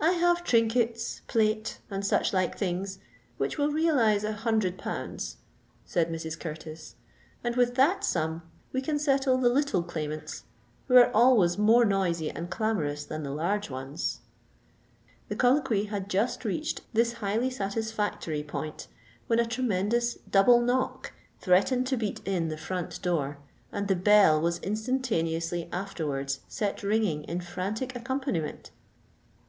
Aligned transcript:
"I 0.00 0.10
have 0.14 0.42
trinkets, 0.42 1.22
plate, 1.28 1.78
and 1.92 2.04
such 2.04 2.32
like 2.32 2.58
things 2.58 2.98
which 3.36 3.56
will 3.56 3.70
realise 3.70 4.24
a 4.24 4.32
hundred 4.32 4.76
pounds," 4.76 5.36
said 5.84 6.10
Mrs. 6.10 6.36
Curtis; 6.36 6.96
"and 7.44 7.54
with 7.54 7.76
that 7.76 8.02
sum 8.02 8.42
we 8.72 8.82
can 8.82 8.98
settle 8.98 9.38
the 9.38 9.48
little 9.48 9.84
claimants, 9.84 10.42
who 10.88 10.96
are 10.96 11.08
always 11.14 11.56
more 11.56 11.84
noisy 11.84 12.32
and 12.32 12.50
clamourous 12.50 13.06
than 13.06 13.22
the 13.22 13.30
large 13.30 13.70
ones." 13.70 14.22
The 15.28 15.36
colloquy 15.36 15.84
had 15.84 16.10
just 16.10 16.44
reached 16.44 16.80
this 16.92 17.12
highly 17.22 17.48
satisfactory 17.48 18.42
point, 18.42 18.88
when 19.28 19.38
a 19.38 19.46
tremendous 19.46 20.14
double 20.28 20.60
knock 20.60 21.12
threatened 21.38 21.86
to 21.86 21.96
beat 21.96 22.20
in 22.26 22.48
the 22.48 22.56
front 22.58 23.00
door, 23.02 23.38
and 23.70 23.86
the 23.86 23.94
bell 23.94 24.40
was 24.40 24.58
instantaneously 24.64 25.68
afterwards 25.70 26.40
set 26.48 26.82
ringing 26.82 27.22
in 27.22 27.40
frantic 27.40 27.94
accompaniment. 27.94 28.72